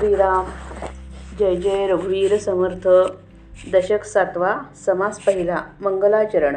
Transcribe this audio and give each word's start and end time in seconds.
श्रीराम 0.00 0.44
जय 1.38 1.56
जय 1.56 1.86
रघुवीर 1.86 2.36
समर्थ 2.36 2.88
दशक 3.72 4.04
सातवा 4.04 4.58
समास 4.86 5.20
पहिला 5.20 5.56
मंगलाचरण. 5.80 6.56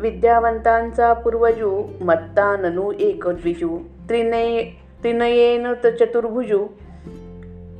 विद्यावंतांचा 0.00 1.12
पूर्वजू 1.12 1.82
मत्ता 2.00 2.56
ननु 2.56 2.92
एक 3.00 3.24
द्विजू 3.26 3.78
त्रिनये 3.78 4.64
त्रिनयेन 5.02 5.72
त 5.84 5.86
चतुर्भुजू. 5.86 6.66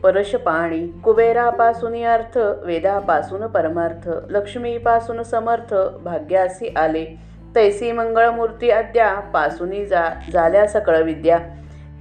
परशपाणी 0.02 1.00
कुबेरापासून 1.04 2.04
अर्थ 2.04 2.38
वेदापासून 2.64 3.46
परमार्थ 3.46 4.10
लक्ष्मीपासून 4.30 5.22
समर्थ 5.22 5.74
भाग्यासी 6.04 6.74
आले. 6.76 7.06
तैसी 7.54 7.92
मंगळमूर्ती 7.92 8.70
अद्या 8.70 9.14
पासुनी 9.14 9.86
जा 9.86 10.04
झाल्या 10.32 10.66
सकळ 10.66 11.02
विद्या. 11.02 11.38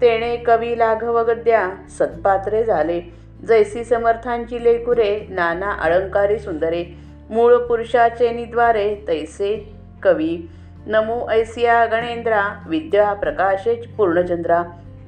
तेणे 0.02 0.38
कवी 0.38 0.80
लाघव 0.80 1.20
गद्या 1.20 1.70
सत्पात्रे 1.89 2.63
झाले. 2.63 3.02
जैसी 3.48 3.84
समर्थांची 3.84 4.63
लेकुरे 4.63 5.25
नाना 5.30 5.72
अलंकारी 5.72 6.39
सुंदरे. 6.39 6.85
मूळ 7.30 7.58
पुरुषाचे 7.58 8.31
निद्वारे 8.31 8.95
तैसे 9.08 9.73
कवी. 10.03 10.49
नमो 10.85 11.30
ऐसिया 11.30 11.85
गणेंद्रा 11.85 12.44
विद्या 12.67 13.13
प्रकाशे 13.13 13.81
पूर्णचंद्रा. 13.98 14.63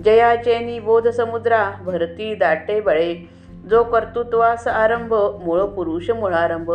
जयाचे 0.05 0.59
निबोध 0.59 1.07
समुद्रा 1.07 1.71
भरती 1.81 2.35
दाटे 2.35 2.81
बळे. 2.81 3.29
जो 3.69 3.83
कर्तृत्वास 3.83 4.67
आरंभ 4.67 5.13
मूळ 5.43 5.61
पुरुष 5.61 6.09
मुळारंभ. 6.09 6.71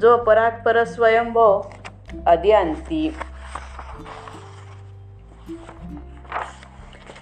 जो 0.00 0.16
परात्पर 0.16 0.84
स्वयंभव 0.84 1.60
स्वयंभ 1.62 2.28
अद्यांती. 2.28 3.14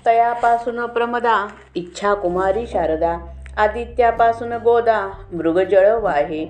तयापासून 0.09 0.87
प्रमदा 0.87 1.47
इच्छा 1.75 2.15
कुमारी 2.15 2.67
शारदा 2.67 3.17
आदित्यापासून 3.57 4.53
गोदा 4.53 5.09
मृगजळ 5.33 5.93
वाहे. 6.01 6.45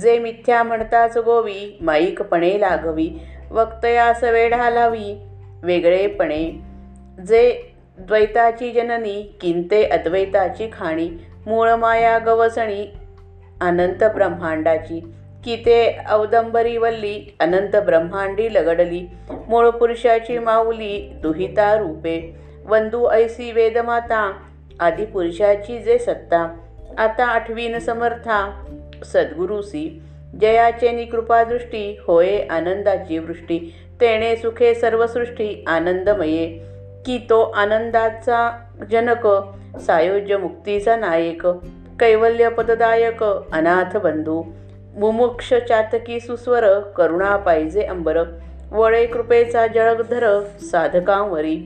जे 0.00 0.18
मिथ्या 0.18 0.62
म्हणताच 0.62 1.16
गोवी 1.16 1.78
माईकपणे 1.80 2.60
लागवी 2.60 3.10
वक्तयास 3.50 4.24
वेढा 4.24 4.70
लावी 4.70 5.18
वेगळेपणे 5.62 6.44
जे 7.28 7.42
द्वैताची 7.98 8.70
जननी 8.72 9.22
किंते 9.40 9.84
अद्वैताची 9.84 10.70
खाणी 10.72 11.10
मूळ 11.46 11.70
माया 11.70 12.18
गवसणी 12.18 12.92
अनंत 13.60 14.04
ब्रह्मांडाची. 14.14 15.00
की 15.44 15.56
ते 15.56 15.98
अवदंबरी 16.08 16.76
वल्ली 16.76 17.36
अनंत 17.40 17.76
ब्रह्मांडी 17.76 18.54
लगडली 18.54 19.06
मूळ 19.48 19.70
पुरुषाची 19.70 20.38
माऊली 20.38 21.12
दुहिता 21.22 21.76
रूपे. 21.78 22.43
वंदू 22.64 23.08
ऐसी 23.10 23.50
वेदमाता 23.52 24.20
आदिपुरुषाची 24.80 25.78
जे 25.78 25.98
सत्ता 25.98 26.46
आता 26.98 27.24
आठवीन 27.26 27.78
समर्था 27.78 28.38
सद्गुरुसी 29.04 29.88
जयाचे 30.40 30.90
निकृपादृष्टी 30.92 31.84
होय 32.06 32.38
आनंदाची 32.50 33.18
वृष्टी 33.18 33.58
तेणे 34.00 34.34
सुखे 34.36 34.74
सर्वसृष्टी 34.74 35.64
आनंदमये 35.68 36.46
की 37.06 37.18
तो 37.30 37.42
आनंदाचा 37.56 38.48
जनक 38.90 39.26
सायोज्य 39.80 40.36
मुक्तीचा 40.36 40.96
नायक 40.96 41.46
कैवल्य 42.00 42.48
पददायक 42.48 43.22
अनाथ 43.22 43.96
बंधू 43.98 44.42
मुमुक्ष 44.98 45.52
चातकी 45.68 46.18
सुस्वर 46.20 46.68
करुणा 46.96 47.36
पाहिजे 47.36 47.82
अंबर 47.84 48.22
वळे 48.72 49.04
कृपेचा 49.06 49.66
जळधर 49.66 50.26
साधकांवरी 50.60 51.56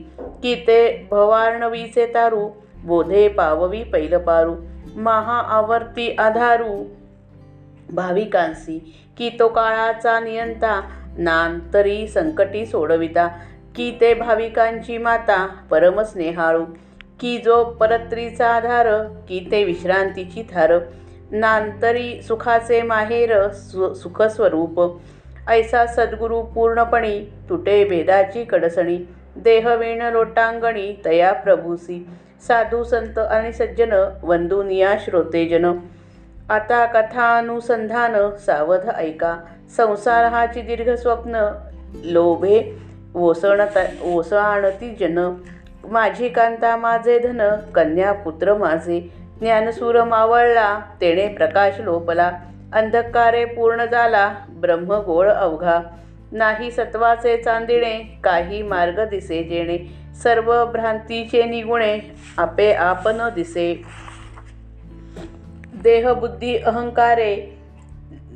की 0.43 0.55
ते 0.55 1.07
भवार्णवीचे 1.11 2.05
तारू 2.05 2.49
बोधे 2.83 3.27
पाववी 3.27 3.83
पैलपारू 3.83 4.55
महा 4.95 5.39
आवर्ती 5.39 6.15
आधारू. 6.19 6.85
भाविकांसी 7.89 8.95
की 9.17 9.29
तो 9.39 9.47
काळाचा 9.47 10.19
नियंता 10.19 10.81
नांतरी 11.17 12.07
संकटी 12.07 12.65
सोडविता 12.65 13.27
की 13.75 13.97
ते 14.01 14.13
भाविकांची 14.13 14.97
माता 14.97 15.47
परमस्नेहाळू. 15.71 16.65
की 17.19 17.37
जो 17.37 17.63
परत्रीचा 17.63 18.47
आधार 18.47 19.03
की 19.03 19.47
ते 19.51 19.63
विश्रांतीची 19.63 20.43
थार. 20.43 20.73
नांतरी 21.31 22.21
सुखाचे 22.21 22.81
माहेर 22.81 23.47
सु 23.49 23.93
सुखस्वरूप. 23.93 25.01
ऐसा 25.47 25.85
सद्गुरू 25.85 26.41
पूर्णपणी 26.41 27.19
तुटे 27.49 27.83
भेदाची 27.83 28.43
कडसणी. 28.43 28.97
देहवीण 29.35 30.01
लोटांगणी 30.01 31.01
तया 31.05 31.33
प्रभूसी. 31.33 32.09
साधू 32.47 32.83
संत 32.83 33.17
आणि 33.17 33.53
सज्जन 33.53 34.09
वंदुनिया 34.23 34.95
श्रोतेजन. 34.99 35.73
आता 36.49 36.85
कथानुसंधान 36.85 38.35
सावध 38.45 38.89
ऐका. 38.95 39.37
संसार 39.77 40.25
हाची 40.25 40.61
दीर्घ 40.61 40.89
स्वप्न 40.89 41.47
लोभे 42.03 42.77
ओसणत 43.15 43.77
ओसआणती 44.03 44.95
जन 44.99 45.33
माझी 45.83 46.29
कांता 46.29 46.75
माझे 46.75 47.19
धन 47.19 47.55
कन्या 47.75 48.11
पुत्र 48.11 48.53
माझे. 48.53 49.13
ज्ञानसूर 49.39 50.03
मावळला 50.03 50.79
तेणे 51.01 51.27
प्रकाश 51.27 51.79
लोपला. 51.79 52.31
अंधकारे 52.73 53.45
पूर्ण 53.45 53.85
झाला 53.85 54.33
ब्रह्मगोळ 54.49 55.29
अवघा. 55.29 55.79
नाही 56.31 56.71
सत्वाचे 56.71 57.37
चांदिणे 57.37 58.19
काही 58.23 58.61
मार्ग 58.61 59.07
दिसे 59.09 59.43
जेणे. 59.43 59.77
सर्व 60.23 60.65
भ्रांतीचे 60.65 61.43
निगुणे 61.43 61.99
आपे 62.37 62.71
आपण 62.73 63.15
न 63.15 63.29
दिसे 63.35 63.83
देहबुद्धी 65.83 66.57
अहंकारे 66.57 67.35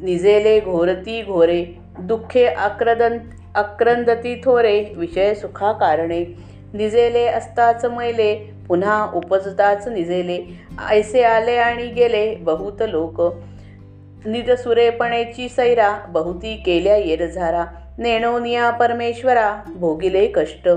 निजेले 0.02 0.60
घोरती 0.60 1.22
घोरे. 1.22 1.66
दुःखे 2.00 2.46
आक्रदन 2.46 3.18
आक्रंदती 3.56 4.42
थोरे 4.44 4.84
विषय 4.98 5.34
सुखा 5.34 5.72
कारणे. 5.72 6.24
निजेले 6.74 7.26
असताच 7.28 7.86
मैले 7.86 8.36
पुन्हा 8.68 9.12
उपजताच 9.14 9.88
निजेले. 9.88 10.60
ऐसे 10.90 11.24
आले 11.24 11.56
आणि 11.58 11.88
गेले 11.88 12.36
बहुत 12.36 12.82
लोक. 12.82 13.22
निजसुरेपणेची 14.26 15.50
सैरा 15.50 15.98
बहुती 16.08 16.56
केल्या 16.56 16.98
येरझारा. 16.98 17.66
नेणोनिया 17.98 18.70
परमेश्वरा 18.70 19.56
भोगिले 19.76 20.28
कष्ट. 20.28 20.70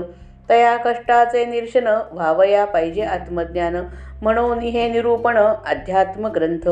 तया 0.49 0.77
कष्टाचे 0.77 1.45
निरशन 1.45 1.87
व्हावया 2.11 2.65
पाहिजे 2.65 3.01
आत्मज्ञान. 3.01 3.75
म्हणून 4.21 4.59
हे 4.59 4.89
निरूपण 4.89 5.37
अध्यात्म 5.67 6.27
ग्रंथ 6.27 6.69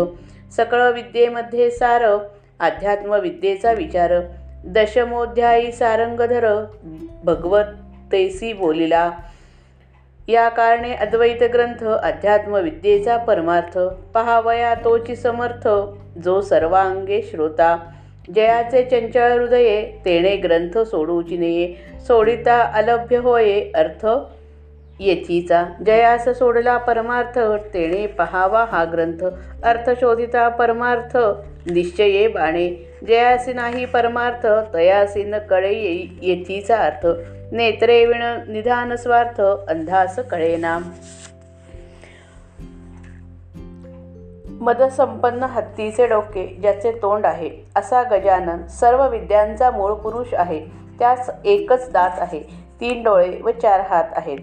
सकळ 0.52 0.92
विद्येमध्ये 0.92 1.72
सार 1.72 2.04
अध्यात्म 2.60 3.14
विद्येचा 3.14 3.72
विचार. 3.72 4.14
दशमोध्यायी 4.66 5.72
सारंगधर 5.72 6.66
भगवतेसी 7.24 8.54
बोलिला. 8.54 9.12
या 10.28 10.50
कारणे 10.50 10.94
अद्वैत 10.94 11.44
ग्रंथ 11.54 11.84
अध्यात्म 11.84 12.54
विद्येचा 12.54 13.18
परमार्थ. 13.18 13.78
पहावया 14.14 14.74
तोची 14.76 15.16
समर्थ 15.16 15.68
जो 16.24 16.42
सर्वांगे 16.42 17.22
श्रोता. 17.22 17.78
जयाचे 18.34 18.84
चंचळ 18.84 19.32
हृदये 19.32 20.02
तेणे 20.06 20.36
ग्रंथ 20.36 20.78
सोडूची 20.78 21.38
नये 21.38 21.74
सोडिता 22.08 22.62
अलभ्य 22.62 23.18
होये 23.18 23.72
अर्थ 23.76 24.06
येथीचा. 25.00 25.64
जयास 25.86 26.28
सोडला 26.40 26.78
परमार्थ 26.78 27.40
तेणे 27.74 28.08
पहावा 28.08 28.66
हा 28.72 28.84
ग्रंथ. 28.84 29.24
अर्थ 29.64 29.90
शोधिता 30.00 30.48
परमार्थ 30.50 31.18
निश्चये 31.72 32.28
बाणे. 32.28 32.70
जयासी 33.08 33.54
नाही 33.54 33.86
परमार्थ 33.86 34.48
तयासी 34.74 35.24
न 35.24 35.38
कळे 35.38 35.74
येथीचा 36.22 36.78
अर्थ. 36.78 37.08
नेत्रे 37.52 38.06
विण 38.06 38.24
निधान 38.48 38.96
स्वार्थ 38.96 39.42
अंधास 39.42 40.20
कळेना. 40.32 40.80
मदसंपन्न 44.62 45.44
हत्तीचे 45.44 46.08
डोके 46.08 46.58
ज्याचे 46.62 46.92
तोंड 46.92 47.26
आहे. 47.26 47.50
असा 47.76 48.04
गजानन 48.04 48.68
सर्व 48.68 49.10
विद्यांचा 49.10 49.72
मूळ 49.72 49.94
पुरुष 49.94 50.34
आहे. 50.34 50.66
त्यास 51.00 51.30
एकच 51.46 51.92
दात 51.92 52.10
आहे. 52.18 52.40
तीन 52.82 53.04
डोळे 53.04 53.42
व 53.44 53.50
चार 53.62 53.82
हात 53.82 54.04
आहेत. 54.12 54.38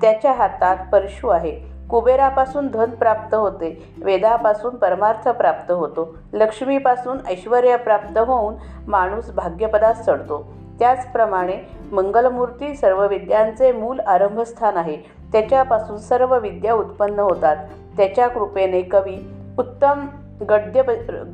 त्याच्या 0.00 0.32
हातात 0.32 0.76
परशु 0.92 1.28
आहे. 1.28 1.60
कुबेरापासून 1.90 2.68
धन 2.68 2.90
प्राप्त 2.90 3.34
होते. 3.34 3.94
वेदापासून 4.04 4.76
परमार्थ 4.76 5.28
प्राप्त 5.28 5.70
होतो. 5.70 6.16
लक्ष्मीपासून 6.32 7.18
ऐश्वर 7.28 7.76
प्राप्त 7.76 8.18
होऊन 8.18 8.54
माणूस 8.88 9.30
भाग्यपदास 9.30 10.04
चढतो. 10.04 10.52
त्याचप्रमाणे 10.78 11.56
मंगलमूर्ती 11.92 12.74
सर्व 12.74 13.06
विद्यांचे 13.06 13.72
मूल 13.72 14.00
आरंभस्थान 14.00 14.76
आहे. 14.76 14.96
त्याच्यापासून 15.32 15.96
सर्व 15.96 16.38
विद्या 16.38 16.74
उत्पन्न 16.74 17.18
होतात. 17.18 17.56
त्याच्या 17.96 18.28
कृपेने 18.28 18.82
कवी 18.82 19.35
उत्तम 19.58 20.06
गद्य 20.48 20.82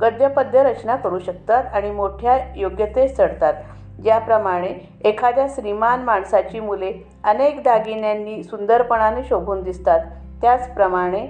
गद्यपद्य 0.01 0.63
रचना 0.63 0.95
करू 0.95 1.19
शकतात 1.19 1.63
आणि 1.73 1.91
मोठ्या 1.91 2.37
योग्यतेस 2.55 3.17
चढतात. 3.17 3.53
ज्याप्रमाणे 4.03 4.91
एखाद्या 5.03 5.47
श्रीमान 5.49 6.01
माणसाची 6.01 6.59
मुले 6.59 6.93
अनेक 7.23 7.63
दागिन्यांनी 7.63 8.43
सुंदरपणाने 8.43 9.23
शोभून 9.23 9.63
दिसतात. 9.63 9.99
त्याचप्रमाणे 10.41 11.27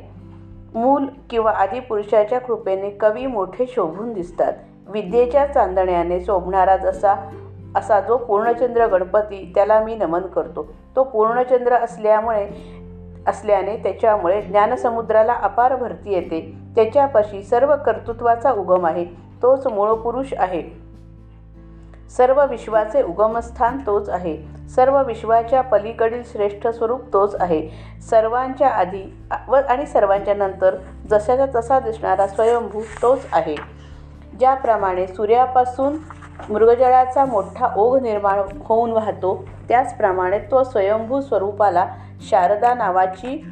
मूल 0.76 1.06
किंवा 1.30 1.52
आदिपुरुषाच्या 1.52 2.40
कृपेने 2.40 2.90
कवी 2.90 3.26
मोठे 3.26 3.66
शोभून 3.68 4.14
दिसतात. 4.14 4.54
विद्येच्या 4.88 5.46
चांदण्याने 5.46 6.22
शोभणारा 6.22 6.78
जसा 6.78 7.16
असा 7.76 8.00
जो 8.00 8.18
पूर्णचंद्र 8.18 8.86
गणपती 8.88 9.52
त्याला 9.56 9.80
मी 9.80 9.96
नमन 9.96 10.22
करतो. 10.22 10.74
तो 10.96 11.04
पूर्णचंद्र 11.04 11.74
असल्यामुळे 11.74 12.50
असल्याने 13.28 13.76
त्याच्यामुळे 13.78 14.42
ज्ञानसमुद्राला 14.42 15.34
अपार 15.34 15.76
भरती 15.76 16.14
येते. 16.14 16.54
त्याच्यापाशी 16.76 17.44
सर्व 17.44 17.76
कर्तृत्वाचा 17.86 18.52
उगम 18.52 18.86
आहे 18.86 19.06
तोच 19.44 19.68
मूळ 19.68 19.94
पुरुष 19.94 20.34
आहे. 20.38 20.64
सर्व 22.10 22.46
विश्वाचे 22.50 23.02
उगमस्थान 23.02 23.78
तोच 23.78 24.10
आहे. 24.10 24.38
सर्व 24.76 25.04
विश्वाच्या 25.04 25.62
पलीकडील 25.62 26.24
श्रेष्ठ 26.24 26.68
स्वरूप 26.68 27.02
तोच 27.14 27.36
आहे. 27.40 27.70
सर्वांच्या 28.10 28.70
आधी 28.70 29.04
व 29.48 29.56
आणि 29.70 29.86
सर्वांच्या 29.86 30.36
नंतर 30.36 30.76
जशाचा 31.10 31.46
तसा 31.56 31.80
दिसणारा 31.80 32.28
स्वयंभू 32.28 32.82
तोच 33.02 33.28
आहे. 33.34 33.56
ज्याप्रमाणे 34.40 35.08
सूर्यापासून 35.08 35.98
मृगजळाचा 36.50 37.26
मोठा 37.26 37.68
ओघ 37.76 38.02
निर्माण 38.02 38.40
होऊन 38.64 38.92
वाहतो 38.92 39.44
त्याचप्रमाणे 39.68 40.40
तो 40.40 40.64
स्वयंभू 40.64 41.22
स्वरूपाला 41.22 41.86
शारदा 42.30 42.74
नावाची 42.74 43.46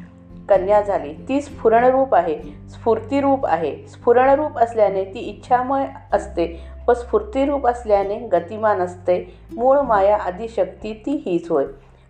कन्या 0.48 0.80
झाली. 0.80 1.12
ती 1.28 1.40
स्फुरणरूप 1.40 2.14
आहे. 2.14 2.38
स्फूर्तिरूप 2.70 3.46
आहे. 3.46 3.86
स्फुरणरूप 3.86 4.58
असल्याने 4.58 5.04
ती 5.04 5.18
इच्छामय 5.18 5.86
असते. 6.12 6.60
व 6.88 6.94
स्फूर्तिरूप 6.94 7.66
असल्याने 7.66 8.18
गतिमान 8.18 8.80
असते. 8.80 9.38
मूळ 9.56 9.80
माया 9.80 10.16
आदिशक्ती 10.16 10.92
ती 10.92 11.22
हीच 11.26 11.50
होय. 11.50 11.64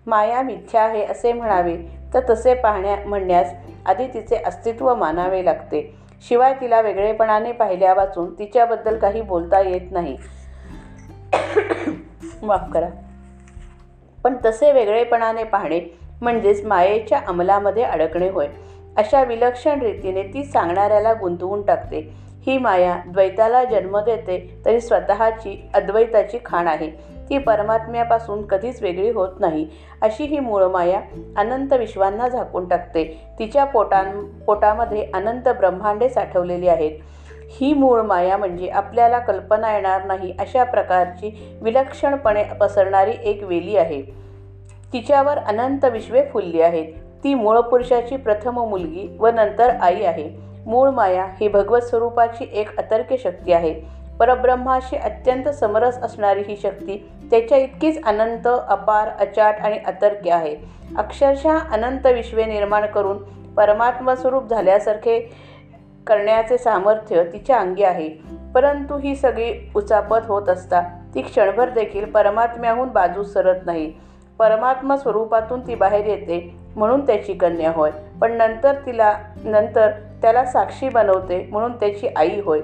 माया 0.06 0.42
मिथ्या 0.42 0.82
आहे 0.82 1.04
असे 1.04 1.32
म्हणावे. 1.32 1.76
तर 2.14 2.20
तसे 2.30 2.54
पाहण्या 2.54 2.96
म्हणण्यास 3.06 3.54
आधी 3.86 4.06
तिचे 4.06 4.36
अस्तित्व 4.46 4.94
मानावे 4.94 5.44
लागते. 5.44 5.96
शिवाय 6.28 6.54
तिला 6.60 6.80
वेगळेपणाने 6.80 7.52
पाहिल्या 7.52 7.94
वाचून 7.94 8.38
तिच्याबद्दल 8.38 8.98
काही 8.98 9.22
बोलता 9.22 9.60
येत 9.60 9.92
नाही. 9.92 10.16
माफ 12.42 12.60
करा. 12.74 12.88
पण 14.24 14.36
तसे 14.44 14.72
वेगळेपणाने 14.72 15.44
पाहणे 15.44 15.80
म्हणजेच 16.22 16.64
मायेच्या 16.64 17.20
अंमलामध्ये 17.28 17.82
अडकणे 17.82 18.28
होय. 18.28 18.46
अशा 18.96 19.22
विलक्षण 19.24 19.80
रीतीने 19.80 20.22
ती 20.22 20.44
सांगणाऱ्याला 20.44 21.12
गुंतवून 21.12 21.62
टाकते. 21.62 22.10
ही 22.46 22.58
माया 22.58 22.96
द्वैताला 23.06 23.64
जन्म 23.64 23.98
देते 23.98 24.62
तरी 24.64 24.80
स्वतःची 24.80 25.70
अद्वैताची 25.74 26.38
खाण 26.44 26.66
आहे. 26.66 26.90
ती 27.30 27.38
परमात्म्यापासून 27.38 28.42
कधीच 28.46 28.82
वेगळी 28.82 29.10
होत 29.10 29.40
नाही. 29.40 29.66
अशी 30.02 30.24
ही 30.24 30.38
मूळ 30.38 30.64
माया 30.64 31.00
अनंत 31.36 31.72
विश्वांना 31.72 32.28
झाकून 32.28 32.68
टाकते. 32.68 33.04
तिच्या 33.38 33.64
पोटां 33.64 34.24
पोटामध्ये 34.46 35.06
अनंत 35.14 35.48
ब्रह्मांडे 35.48 36.08
साठवलेली 36.08 36.68
आहेत. 36.68 36.98
ही 37.60 37.74
मूळ 37.74 38.00
माया 38.00 38.36
म्हणजे 38.36 38.68
आपल्याला 38.68 39.18
कल्पना 39.18 39.72
येणार 39.72 40.04
नाही 40.04 40.32
अशा 40.38 40.64
प्रकारची 40.64 41.58
विलक्षणपणे 41.62 42.44
पसरणारी 42.44 43.12
एक 43.24 43.42
वेली 43.42 43.76
आहे. 43.76 44.21
तिच्यावर 44.92 45.38
अनंत 45.38 45.84
विश्वे 45.84 46.22
फुलली 46.32 46.60
आहेत. 46.60 46.92
ती 47.24 47.34
मूळ 47.34 47.60
पुरुषाची 47.60 48.16
प्रथम 48.16 48.68
मुलगी 48.68 49.16
व 49.20 49.26
नंतर 49.26 49.68
आई 49.80 50.02
आहे. 50.02 50.30
मूळ 50.66 50.90
माया 50.90 51.26
ही 51.40 51.48
भगवत 51.48 51.80
स्वरूपाची 51.80 52.50
एक 52.52 52.78
अतर्क्य 52.78 53.16
शक्ती 53.16 53.52
आहे. 53.52 54.02
परब्रह्माशी 54.18 54.96
अत्यंत 54.96 55.48
समरस 55.48 55.98
असणारी 55.98 56.42
ही 56.48 56.56
शक्ती 56.56 57.10
त्याच्या 57.30 57.58
इतकीच 57.58 58.04
अनंत 58.04 58.48
अपार 58.68 59.08
अचाट 59.20 59.54
आणि 59.60 59.78
अतर्क्य 59.86 60.30
आहे. 60.30 60.56
अक्षरशः 60.96 61.58
अनंत 61.72 62.06
विश्वे 62.06 62.44
निर्माण 62.44 62.86
करून 62.86 63.18
परमात्मा 63.54 64.14
स्वरूप 64.14 64.48
झाल्यासारखे 64.50 65.20
करण्याचे 66.06 66.58
सामर्थ्य 66.58 67.24
तिच्या 67.24 67.58
अंगी 67.58 67.82
आहे. 67.82 68.08
परंतु 68.54 68.98
ही 68.98 69.14
सगळी 69.16 69.70
उचापत 69.76 70.26
होत 70.28 70.48
असता 70.48 70.80
ती 71.14 71.22
क्षणभर 71.22 71.68
देखील 71.68 72.04
परमात्म्याहून 72.04 72.88
बाजू 72.88 73.22
सरत 73.22 73.66
नाही. 73.66 73.92
परमात्मा 74.38 74.96
स्वरूपातून 74.96 75.66
ती 75.66 75.74
बाहेर 75.74 76.06
येते 76.06 76.54
म्हणून 76.76 77.06
त्याची 77.06 77.32
कन्या 77.34 77.72
होय. 77.74 77.90
पण 78.20 78.32
नंतर 78.32 78.74
तिला 78.86 79.18
नंतर 79.44 79.90
त्याला 80.22 80.44
साक्षी 80.44 80.88
बनवते 80.88 81.48
म्हणून 81.50 81.72
त्याची 81.72 82.08
आई 82.16 82.40
होय. 82.40 82.60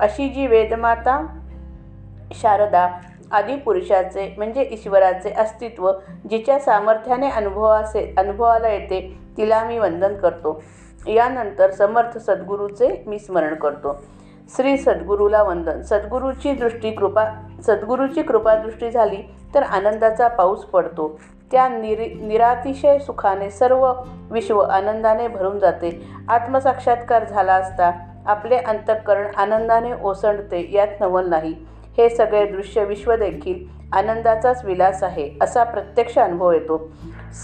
अशी 0.00 0.28
जी 0.28 0.46
वेदमाता 0.46 1.26
शारदा 2.34 2.88
आदिपुरुषाचे 3.30 4.34
म्हणजे 4.36 4.68
ईश्वराचे 4.70 5.30
अस्तित्व 5.30 5.92
जिच्या 6.30 6.58
सामर्थ्याने 6.58 7.30
अनुभवासे 7.30 8.14
अनुभवाला 8.18 8.68
येते 8.68 9.18
तिला 9.36 9.64
मी 9.64 9.78
वंदन 9.78 10.14
करतो. 10.14 10.62
यानंतर 11.06 11.70
समर्थ 11.70 12.18
सद्गुरूचे 12.18 13.04
मी 13.06 13.18
स्मरण 13.18 13.54
करतो. 13.54 14.04
श्री 14.56 14.76
सद्गुरूला 14.76 15.42
वंदन. 15.42 15.82
सद्गुरूची 15.82 16.52
दृष्टी 16.52 16.90
कृपा 16.90 17.24
सद्गुरूची 17.62 18.22
कृपादृष्टी 18.22 18.90
झाली 18.90 19.16
तर 19.54 19.62
आनंदाचा 19.62 20.28
पाऊस 20.28 20.64
पडतो. 20.64 21.20
त्या 21.52 21.68
निरी 21.68 22.26
निरातिशय 22.26 22.98
सुखाने 22.98 23.50
सर्व 23.50 23.92
विश्व 24.30 24.58
आनंदाने 24.58 25.28
भरून 25.28 25.58
जाते. 25.58 25.90
आत्मसाक्षात्कार 26.28 27.24
झाला 27.24 27.54
असता 27.54 27.90
आपले 28.26 28.56
अंतःकरण 28.56 29.26
आनंदाने 29.36 29.92
ओसंडते 30.02 30.68
यात 30.72 31.00
नवल 31.00 31.28
नाही. 31.28 31.54
हे 31.96 32.08
सगळे 32.08 32.46
दृश्य 32.46 32.84
विश्व 32.84 33.14
देखील 33.14 33.64
आनंदाचाच 33.92 34.64
विलास 34.64 35.02
आहे 35.02 35.30
असा 35.42 35.64
प्रत्यक्ष 35.64 36.18
अनुभव 36.18 36.52
येतो. 36.52 36.90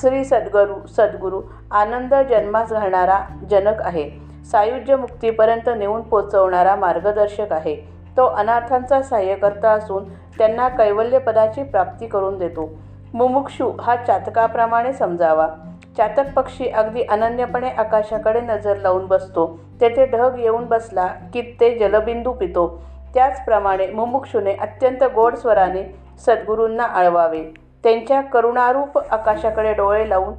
श्री 0.00 0.24
सद्गुरू 0.24 0.86
सद्गुरू 0.86 1.42
आनंद 1.70 2.14
जन्मास 2.30 2.72
घालणारा 2.72 3.20
जनक 3.50 3.82
आहे. 3.82 4.10
सायुज्य 4.50 4.96
मुक्तीपर्यंत 4.96 5.68
नेऊन 5.76 6.00
पोचवणारा 6.00 6.74
मार्गदर्शक 6.76 7.52
आहे. 7.52 7.97
तो 8.18 8.26
अनाथांचा 8.26 9.02
सहाय्यकर्ता 9.02 9.70
असून 9.70 10.04
त्यांना 10.38 10.68
कैवल्यपदाची 10.68 11.62
प्राप्ती 11.62 12.06
करून 12.06 12.38
देतो. 12.38 12.70
मुमुक्षू 13.14 13.70
हा 13.80 13.96
चातकाप्रमाणे 13.96 14.92
समजावा. 14.92 15.48
चातक 15.96 16.32
पक्षी 16.36 16.68
अगदी 16.68 17.02
अनन्यपणे 17.02 17.68
आकाशाकडे 17.68 18.40
नजर 18.40 18.76
लावून 18.76 19.06
बसतो. 19.06 19.58
तेथे 19.80 20.06
ढग 20.06 20.38
येऊन 20.38 20.64
बसला 20.64 21.06
की 21.06 21.42
ते 21.60 21.78
जलबिंदू 21.78 22.32
पितो. 22.32 22.82
त्याचप्रमाणे 23.14 23.86
मुमुक्षूने 23.86 24.54
अत्यंत 24.54 25.04
गोड 25.04 25.34
स्वराने 25.34 25.82
सद्गुरूंना 26.26 26.82
आळवावे. 26.82 27.42
त्यांच्या 27.84 28.20
करुणारूप 28.20 28.98
आकाशाकडे 28.98 29.72
डोळे 29.72 30.08
लावून 30.08 30.34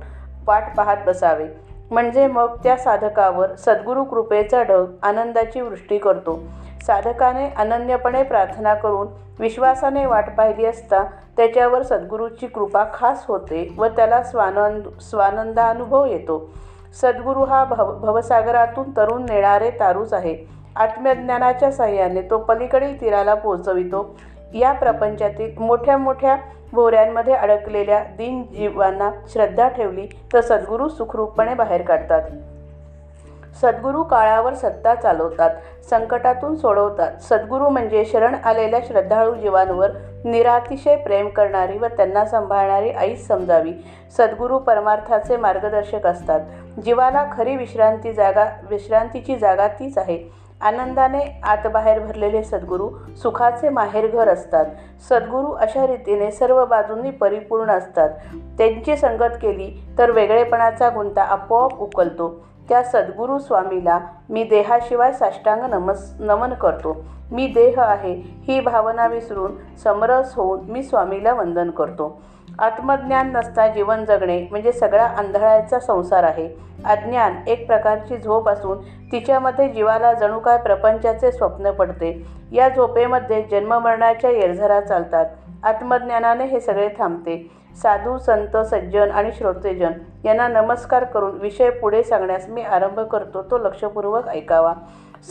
वाट 0.48 0.64
पाहत 0.78 0.98
बसावे. 1.08 1.46
म्हणजे 1.92 2.28
मग 2.28 2.56
त्या 2.64 2.78
साधकावर 2.78 3.56
सद्गुरू 3.56 4.04
कृपेचा 4.04 4.64
ढग 4.64 4.86
आनंदाची 5.04 5.62
वृष्टी 5.62 5.98
करतो. 5.98 6.40
साधकाने 6.90 7.50
अनन्यपणे 7.58 8.22
प्रार्थना 8.24 8.74
करून 8.74 9.08
विश्वासाने 9.40 10.06
वाट 10.06 10.30
पाहिली 10.38 10.66
असता 10.66 11.04
त्याच्यावर 11.38 11.84
सद्गुरूची 11.84 12.48
कृपा 12.48 12.84
खास 12.94 13.26
होते 13.28 13.62
व 13.78 13.88
त्याला 13.88 14.22
स्वानंद 14.24 14.88
स्वानंदानुभव 15.02 16.06
येतो. 16.06 16.50
सद्गुरू 17.02 17.44
हा 17.44 17.64
भव 17.64 17.92
भवसागरातून 18.00 18.90
तरुण 18.98 19.26
नेणारे 19.30 19.70
तारूच 19.70 20.14
आहे. 20.14 20.36
आत्मज्ञानाच्या 20.76 21.72
साह्याने 21.72 22.22
तो 22.22 22.38
पलीकडील 22.38 23.00
तीराला 23.02 23.34
पोचवितो 23.36 24.06
या 24.54 24.72
प्रपंचातील 24.72 25.58
मोठ्या 25.60 25.98
मोठ्या 25.98 26.36
भोऱ्यांमध्ये 26.74 27.34
अडकलेल्या 27.34 28.04
दीनजीवांना 28.18 29.12
श्रद्धा 29.28 29.68
ठेवली 29.68 30.08
तर 30.34 30.42
सद्गुरू 30.42 30.88
सुखरूपपणे 30.88 31.54
बाहेर 31.54 31.82
काढतात. 31.82 32.22
सद्गुरू 33.62 34.04
काळावर 34.04 34.54
सत्ता 34.54 34.96
चालवतात 34.96 35.50
संकटातून 35.90 36.56
सोडवतात. 36.56 37.22
सद्गुरू 37.22 37.70
म्हणजे 37.70 38.06
शरण 38.06 38.36
आलेल्या 38.44 38.80
श्रद्धाळू 38.88 39.36
जीवांवर 39.36 39.92
निरातिशय 40.24 40.96
प्रेम 40.96 41.30
करणारी 41.30 41.78
व 41.78 41.86
त्यांना 41.86 42.26
सांभाळणारी 42.26 42.90
आईच 42.90 43.28
समजावी. 43.28 43.74
सद्गुरू 44.18 44.60
परमार्थाचे 44.60 45.38
मार्गदर्शक 45.38 46.06
असतात. 46.06 46.40
जीवाला 46.86 47.26
खरी 47.38 47.56
विश्रांती 47.56 48.14
जागा 48.14 48.46
विश्रांतीची 48.70 49.36
जागा 49.36 49.68
तीच 49.68 49.98
आहे. 49.98 50.32
आनंदाने 50.62 51.40
आतबाहेर 51.44 52.00
भरलेले 52.00 52.44
सद्गुरू 52.44 52.90
सुखाचे 53.24 53.70
माहेरघर 53.70 54.28
असतात. 54.28 54.66
सद्गुरू 55.10 55.52
अशा 55.52 55.88
रीतीने 55.88 56.32
सर्व 56.32 56.66
बाजूंनी 56.66 57.12
परिपूर्ण 57.12 57.72
असतात. 57.72 58.10
त्यांची 58.58 58.98
संगत 58.98 59.40
केली 59.42 59.88
तर 59.98 60.12
वेगळेपणाचा 60.12 60.90
गुंता 60.90 61.24
आपोआप 61.24 61.80
उकलतो. 61.80 62.46
त्या 62.70 62.84
सद्गुरू 62.84 63.40
स्वामीला 63.40 64.00
मी 64.30 64.44
देहाशिवाय 64.44 65.12
साष्टांग 65.12 65.62
नमस 65.62 66.14
नमन 66.20 66.54
करतो. 66.54 67.06
मी 67.32 67.48
देह 67.48 67.82
आहे 67.82 68.14
ही 68.48 68.60
भावना 68.60 69.08
विसरून 69.08 69.52
समरस 69.84 70.36
होऊन 70.36 70.60
मी 70.72 70.84
स्वामीला 70.84 71.34
वंदन 71.34 71.70
करतो. 71.70 72.22
आत्मज्ञान 72.60 73.32
नसता 73.32 73.68
जीवन 73.68 74.06
जगणे 74.06 74.48
म्हणजे 74.52 74.72
सगळा 74.72 75.04
आंधळाचा 75.04 75.80
संसार 75.80 76.24
आहे. 76.24 76.50
अज्ञान 76.86 77.36
एक 77.48 77.68
प्रकारची 77.68 78.18
झोप 78.18 78.50
असून 78.50 78.78
तिच्यामध्ये 79.12 79.70
जीवाला 79.70 80.14
जणू 80.14 80.40
काय 80.40 80.58
प्रपंचाचे 80.58 81.32
स्वप्न 81.32 81.72
पडते. 81.72 82.26
या 82.52 82.70
झोपेमध्ये 82.70 83.44
जन्ममरणाच्या 83.52 84.30
येरझरा 84.30 84.82
चालतात. 84.82 85.26
आत्मज्ञानाने 85.64 86.46
हे 86.46 86.60
सगळे 86.60 86.90
थांबते. 86.98 87.52
साधू 87.82 88.18
संत 88.18 88.58
सज्जन 88.58 89.12
आणि 89.12 89.32
श्रोतेजन 89.32 89.92
यांना 90.26 90.48
नमस्कार 90.48 91.04
करून 91.04 91.38
विषय 91.38 91.70
पुढे 91.70 92.04
सांगण्यास 92.04 92.50
मी 92.50 92.62
आरंभ 92.62 93.00
करतो. 93.00 93.42
तो 93.42 93.58
लक्षपूर्वक 93.58 94.28
ऐकावा. 94.28 94.74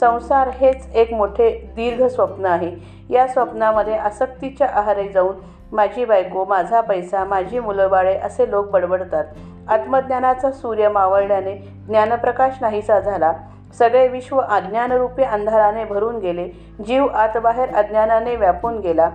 संसार 0.01 0.49
हेच 0.49 0.89
एक 0.95 1.13
मोठे 1.13 1.73
दीर्घ 1.77 2.03
स्वप्न 2.05 2.47
आहे. 2.47 2.77
या 3.11 3.27
स्वप्नामध्ये 3.27 3.97
आसक्तीच्या 3.97 4.69
आहारी 4.73 5.09
जाऊन 5.09 5.37
माझी 5.73 6.05
बायको 6.05 6.45
माझा 6.45 6.81
पैसा 6.81 7.25
माझी 7.25 7.61
मुलंबाळे 7.61 8.19
असे 8.19 8.51
लोक 8.51 8.71
बडबडतात. 8.71 9.25
आत्मज्ञानाचा 9.69 10.51
सूर्य 10.51 10.89
मावळल्याने 10.89 11.55
ज्ञानप्रकाश 11.89 12.53
नाहीसा 12.61 13.01
झाला. 13.01 13.33
सगळे 13.79 14.09
विश्व 14.09 14.39
अज्ञानरूपी 14.39 15.23
अंधाराने 15.23 15.85
भरून 15.85 16.19
गेले. 16.19 16.49
जीव 16.87 17.07
आतबाहेर 17.07 17.75
अज्ञानाने 17.75 18.37
व्यापून 18.37 18.79
गेला. 18.79 19.11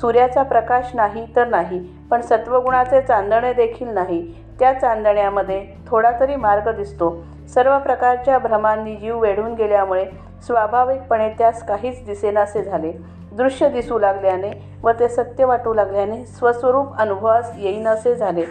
सूर्याचा 0.00 0.42
प्रकाश 0.42 0.90
नाही 0.94 1.26
तर 1.36 1.48
नाही 1.48 1.78
पण 2.10 2.20
सत्वगुणाचे 2.20 3.00
चांदणे 3.00 3.52
देखील 3.52 3.88
नाही. 3.88 4.22
त्या 4.58 4.72
चांदण्यामध्ये 4.72 5.64
थोडा 5.86 6.10
तरी 6.20 6.36
मार्ग 6.36 6.70
दिसतो. 6.76 7.14
सर्व 7.54 7.78
प्रकारच्या 7.78 8.38
भ्रमांनी 8.38 8.94
जीव 8.96 9.18
वेढून 9.20 9.54
गेल्यामुळे 9.54 10.04
स्वाभाविकपणे 10.46 11.28
त्यास 11.38 11.62
काहीच 11.66 12.04
दिसेनासे 12.06 12.62
झाले. 12.62 12.92
दृश्य 13.32 13.68
दिसू 13.68 13.98
लागल्याने 13.98 14.50
व 14.82 14.90
ते 14.90 15.08
सत्य 15.08 15.44
वाटू 15.44 15.74
लागल्याने 15.74 16.24
स्वस्वरूप 16.26 16.96
अनुभवास 16.98 17.52
येईनासे 17.58 18.14
झाले. 18.14 18.44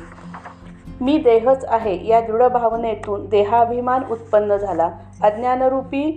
मी 1.02 1.18
देहच 1.18 1.66
आहे. 1.68 1.98
या 2.08 2.20
दृढ 2.22 2.44
भावनेतून 2.44 3.26
देहाभिमान 3.30 4.04
उत्पन्न 4.12 4.58
झाला. 4.58 4.90
अज्ञानरूपी 5.24 6.10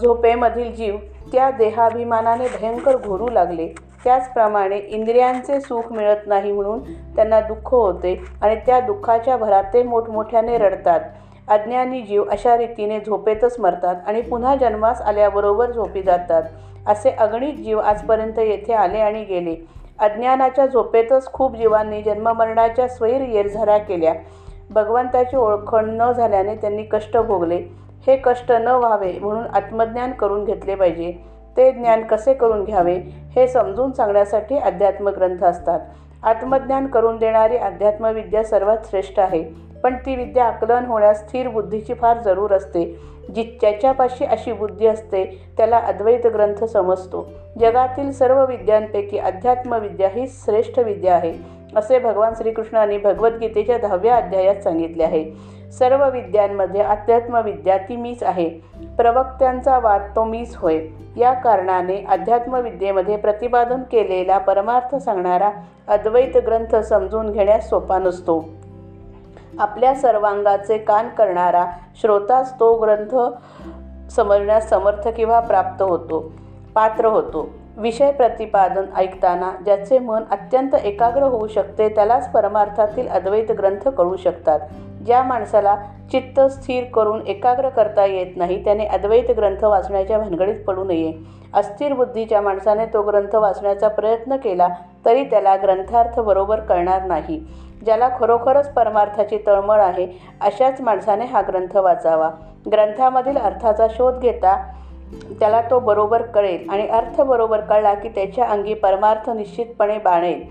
झोपेमधील 0.00 0.74
जीव 0.74 0.96
त्या 1.32 1.50
देहाभिमानाने 1.50 2.46
भयंकर 2.60 2.96
घोरू 2.96 3.28
लागले. 3.28 3.68
त्याचप्रमाणे 4.06 4.76
इंद्रियांचे 4.78 5.60
सुख 5.60 5.92
मिळत 5.92 6.16
नाही 6.26 6.52
म्हणून 6.52 6.82
त्यांना 7.16 7.40
दुःख 7.40 7.74
होते 7.74 8.24
आणि 8.42 8.56
त्या 8.56 8.80
दुःखाच्या 8.80 9.36
भरात 9.36 9.64
ते 9.74 9.82
मोठमोठ्याने 9.82 10.58
रडतात. 10.58 11.00
अज्ञानी 11.48 12.02
जीव 12.02 12.24
अशा 12.30 12.56
रीतीने 12.56 13.00
झोपेतच 13.00 13.60
मरतात 13.60 13.96
आणि 14.06 14.20
पुन्हा 14.20 14.56
जन्मास 14.56 15.02
आल्याबरोबर 15.02 15.70
झोपी 15.70 16.02
जातात. 16.02 16.42
असे 16.86 17.10
अगणित 17.10 17.54
जीव 17.54 17.78
आजपर्यंत 17.78 18.38
येथे 18.38 18.72
आले 18.72 18.98
आणि 18.98 19.24
गेले. 19.24 19.56
अज्ञानाच्या 19.98 20.66
झोपेतच 20.66 21.32
खूप 21.32 21.56
जीवांनी 21.56 22.02
जन्ममरणाच्या 22.02 22.88
स्वैर 22.88 23.20
येरझरा 23.20 23.78
केल्या. 23.78 24.14
भगवंताची 24.70 25.36
ओळखण 25.36 25.90
न 26.00 26.12
झाल्याने 26.12 26.54
त्यांनी 26.54 26.82
कष्ट 26.82 27.16
भोगले. 27.16 27.56
हे 28.06 28.16
कष्ट 28.16 28.52
न 28.52 28.68
व्हावे 28.68 29.18
म्हणून 29.20 29.44
आत्मज्ञान 29.54 30.12
करून 30.12 30.44
घेतले 30.44 30.74
पाहिजे. 30.74 31.35
ते 31.56 31.72
ज्ञान 31.72 32.04
कसे 32.04 32.34
करून 32.34 32.64
घ्यावे 32.64 32.94
हे 33.36 33.48
समजून 33.48 33.92
सांगण्यासाठी 33.92 34.58
अध्यात्म 34.58 35.08
ग्रंथ 35.08 35.44
असतात. 35.44 35.80
आत्मज्ञान 36.22 36.86
करून 36.86 37.16
देणारी 37.16 37.56
अध्यात्मविद्या 37.56 38.44
सर्वात 38.44 38.76
श्रेष्ठ 38.90 39.20
आहे. 39.20 39.66
पण 39.82 39.94
ती 39.96 40.16
विद्या 40.16 40.44
आकलन 40.44 40.84
होण्यास 40.84 41.28
स्थिर 41.28 41.48
बुद्धीची 41.48 41.94
फार 41.94 42.18
जरूर 42.18 42.52
असते. 42.52 43.00
जी 43.34 43.42
ज्याच्यापाशी 43.42 44.24
अशी 44.24 44.52
बुद्धी 44.52 44.86
असते 44.86 45.24
त्याला 45.56 45.78
अद्वैत 45.78 46.26
ग्रंथ 46.26 46.64
समजतो. 46.64 47.28
जगातील 47.60 48.12
सर्व 48.12 48.44
विद्यांपैकी 48.46 49.18
अध्यात्मविद्या 49.18 50.08
ही 50.08 50.26
श्रेष्ठ 50.28 50.78
विद्या 50.78 51.14
आहे 51.14 51.32
असे 51.76 51.98
भगवान 51.98 52.32
श्रीकृष्णाने 52.34 52.98
भगवद्गीतेच्या 52.98 53.78
दहाव्या 53.78 54.16
अध्यायात 54.16 54.56
सांगितले 54.56 55.04
आहे. 55.04 55.55
सर्व 55.72 56.10
विद्यांमध्ये 56.10 56.82
अध्यात्मविद्या 56.82 57.76
ती 57.76 57.96
मीच 57.96 58.22
आहे. 58.22 58.48
प्रवक्त्यांचा 58.96 59.78
वाद 59.78 60.02
तो 60.16 60.24
मीच 60.24 60.56
होय. 60.56 60.86
या 61.16 61.32
कारणाने 61.32 62.04
अध्यात्मविद्येमध्ये 62.08 63.16
प्रतिपादन 63.16 63.82
केलेला 63.82 64.38
परमार्थ 64.38 64.96
सांगणारा 64.96 65.50
अद्वैत 65.88 66.36
ग्रंथ 66.36 66.76
समजून 66.76 67.30
घेण्यास 67.30 67.68
सोपा 67.68 67.98
नसतो. 67.98 68.44
आपल्या 69.58 69.94
सर्वांगाचे 69.94 70.78
कान 70.78 71.08
करणारा 71.08 71.66
श्रोताच 72.00 72.60
तो 72.60 72.74
ग्रंथ 72.74 73.16
समजण्यास 74.10 74.68
समर्थ 74.70 75.08
किंवा 75.08 75.40
प्राप्त 75.40 75.82
होतो 75.82 76.32
पात्र 76.74 77.04
होतो. 77.04 77.48
विषय 77.76 78.10
प्रतिपादन 78.10 78.84
ऐकताना 78.96 79.50
ज्याचे 79.64 79.98
मन 79.98 80.22
अत्यंत 80.30 80.74
एकाग्र 80.74 81.22
होऊ 81.22 81.46
शकते 81.46 81.88
त्यालाच 81.88 82.30
परमार्थातील 82.32 83.08
अद्वैत 83.08 83.50
ग्रंथ 83.52 83.88
कळू 83.88 84.16
शकतात. 84.16 84.60
ज्या 85.06 85.22
माणसाला 85.22 85.76
चित्त 86.12 86.40
स्थिर 86.40 86.84
करून 86.84 87.20
एकाग्र 87.26 87.68
करता 87.68 88.04
येत 88.04 88.36
नाही 88.36 88.64
त्याने 88.64 88.86
अद्वैत 88.86 89.30
ग्रंथ 89.36 89.64
वाचण्याच्या 89.64 90.18
भानगडीत 90.18 90.64
पडू 90.64 90.84
नये. 90.84 91.12
अस्थिर 91.54 91.92
बुद्धीच्या 91.92 92.40
माणसाने 92.40 92.86
तो 92.86 93.02
ग्रंथ 93.02 93.34
वाचण्याचा 93.34 93.88
प्रयत्न 93.88 94.36
केला 94.36 94.68
तरी 95.04 95.24
त्याला 95.24 95.56
ग्रंथार्थ 95.56 96.20
बरोबर 96.20 96.60
कळणार 96.60 97.04
नाही. 97.04 97.38
ज्याला 97.84 98.08
खरोखरच 98.20 98.72
परमार्थाची 98.72 99.38
तळमळ 99.46 99.80
आहे 99.80 100.06
अशाच 100.40 100.80
माणसाने 100.80 101.24
हा 101.24 101.40
ग्रंथ 101.40 101.76
वाचावा. 101.76 102.30
ग्रंथामधील 102.72 103.36
अर्थाचा 103.36 103.86
शोध 103.90 104.18
घेता 104.18 104.56
त्याला 105.40 105.60
तो 105.70 105.78
बरोबर 105.78 106.22
कळेल 106.22 106.68
आणि 106.70 106.86
अर्थ 106.88 107.20
बरोबर 107.20 107.60
कळला 107.60 107.94
की 107.94 108.08
त्याच्या 108.08 108.46
अंगी 108.46 108.74
परमार्थ 108.74 109.30
निश्चितपणे 109.30 109.98
बाणेल. 109.98 110.42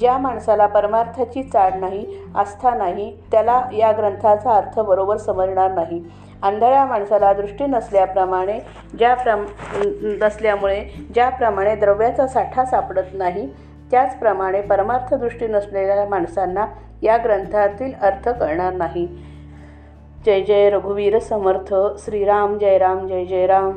ज्या 0.00 0.18
माणसाला 0.18 0.66
परमार्थाची 0.66 1.42
चाड 1.42 1.74
नाही 1.74 2.06
आस्था 2.34 2.74
नाही 2.74 3.16
त्याला 3.30 3.62
या 3.72 3.92
ग्रंथाचा 3.92 4.50
अर्थ 4.50 4.80
बरोबर 4.80 5.16
समजणार 5.16 5.70
नाही. 5.70 6.02
आंधळ्या 6.42 6.84
माणसाला 6.84 7.32
दृष्टी 7.32 7.66
नसल्याप्रमाणे 7.66 8.58
ज्या 8.98 9.14
प्रम 9.14 9.44
नसल्यामुळे 10.22 10.84
ज्याप्रमाणे 11.14 11.76
द्रव्याचा 11.76 12.26
साठा 12.26 12.64
सापडत 12.64 13.14
नाही 13.14 13.48
त्याचप्रमाणे 13.90 14.60
परमार्थ 14.60 15.14
दृष्टी 15.14 15.46
नसलेल्या 15.46 16.08
माणसांना 16.08 16.66
या 17.02 17.16
ग्रंथातील 17.16 17.92
अर्थ 18.02 18.28
कळणार 18.28 18.72
नाही. 18.72 19.06
जय 20.26 20.40
जय 20.40 20.70
रघुवीर 20.70 21.18
समर्थ. 21.18 21.74
श्रीराम 21.98 22.58
जय 22.58 22.78
राम 22.78 23.06
जय 23.06 23.24
जय 23.24 23.46
राम. 23.46 23.70